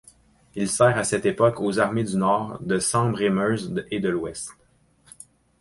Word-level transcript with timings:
Il 0.55 0.67
sert 0.67 0.97
à 0.97 1.03
cette 1.03 1.27
époque 1.27 1.59
aux 1.59 1.77
Armées 1.77 2.03
du 2.03 2.17
Nord, 2.17 2.57
de 2.61 2.79
Sambre-et-Meuse 2.79 3.85
et 3.91 3.99
de 3.99 4.09
l'Ouest. 4.09 4.49